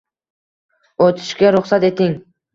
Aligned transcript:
O'tishga 1.09 1.53
ruxsat 1.59 1.87
eting 1.93 2.19